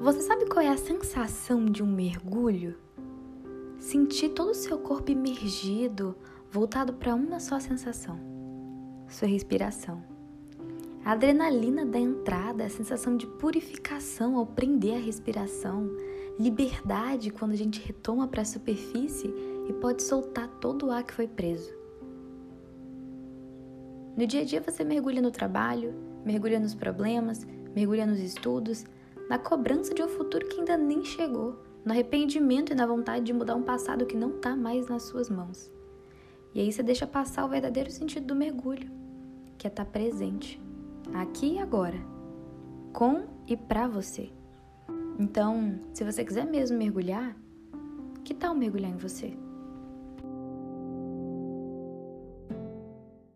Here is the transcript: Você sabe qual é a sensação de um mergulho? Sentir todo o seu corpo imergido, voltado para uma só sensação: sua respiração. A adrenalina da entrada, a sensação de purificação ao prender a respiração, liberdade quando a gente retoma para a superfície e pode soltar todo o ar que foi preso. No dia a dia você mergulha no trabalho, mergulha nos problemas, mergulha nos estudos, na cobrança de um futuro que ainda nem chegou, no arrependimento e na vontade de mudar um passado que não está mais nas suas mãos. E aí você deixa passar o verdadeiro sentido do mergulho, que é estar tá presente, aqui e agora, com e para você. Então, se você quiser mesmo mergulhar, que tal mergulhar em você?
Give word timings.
Você 0.00 0.20
sabe 0.20 0.46
qual 0.46 0.64
é 0.64 0.68
a 0.68 0.76
sensação 0.76 1.64
de 1.66 1.82
um 1.82 1.86
mergulho? 1.86 2.76
Sentir 3.80 4.28
todo 4.28 4.50
o 4.50 4.54
seu 4.54 4.78
corpo 4.78 5.10
imergido, 5.10 6.14
voltado 6.52 6.92
para 6.92 7.16
uma 7.16 7.40
só 7.40 7.58
sensação: 7.58 8.16
sua 9.08 9.26
respiração. 9.26 10.00
A 11.04 11.12
adrenalina 11.12 11.84
da 11.84 11.98
entrada, 11.98 12.64
a 12.64 12.68
sensação 12.68 13.16
de 13.16 13.26
purificação 13.26 14.36
ao 14.36 14.46
prender 14.46 14.94
a 14.94 15.04
respiração, 15.04 15.90
liberdade 16.38 17.30
quando 17.30 17.52
a 17.52 17.56
gente 17.56 17.84
retoma 17.84 18.28
para 18.28 18.42
a 18.42 18.44
superfície 18.44 19.34
e 19.68 19.72
pode 19.72 20.04
soltar 20.04 20.46
todo 20.60 20.86
o 20.86 20.90
ar 20.92 21.02
que 21.02 21.12
foi 21.12 21.26
preso. 21.26 21.74
No 24.16 24.24
dia 24.28 24.42
a 24.42 24.44
dia 24.44 24.60
você 24.60 24.84
mergulha 24.84 25.20
no 25.20 25.32
trabalho, 25.32 25.92
mergulha 26.24 26.60
nos 26.60 26.74
problemas, 26.74 27.44
mergulha 27.74 28.06
nos 28.06 28.20
estudos, 28.20 28.84
na 29.28 29.38
cobrança 29.38 29.94
de 29.94 30.02
um 30.02 30.08
futuro 30.08 30.46
que 30.46 30.58
ainda 30.58 30.76
nem 30.76 31.04
chegou, 31.04 31.62
no 31.84 31.92
arrependimento 31.92 32.72
e 32.72 32.74
na 32.74 32.86
vontade 32.86 33.24
de 33.24 33.32
mudar 33.32 33.54
um 33.54 33.62
passado 33.62 34.06
que 34.06 34.16
não 34.16 34.36
está 34.36 34.56
mais 34.56 34.88
nas 34.88 35.04
suas 35.04 35.28
mãos. 35.28 35.70
E 36.54 36.60
aí 36.60 36.72
você 36.72 36.82
deixa 36.82 37.06
passar 37.06 37.44
o 37.44 37.48
verdadeiro 37.48 37.90
sentido 37.90 38.26
do 38.26 38.34
mergulho, 38.34 38.90
que 39.56 39.66
é 39.66 39.70
estar 39.70 39.84
tá 39.84 39.90
presente, 39.90 40.60
aqui 41.14 41.54
e 41.54 41.58
agora, 41.58 41.98
com 42.92 43.26
e 43.46 43.56
para 43.56 43.86
você. 43.86 44.30
Então, 45.18 45.80
se 45.92 46.04
você 46.04 46.24
quiser 46.24 46.46
mesmo 46.46 46.78
mergulhar, 46.78 47.36
que 48.24 48.34
tal 48.34 48.54
mergulhar 48.54 48.90
em 48.90 48.96
você? 48.96 49.36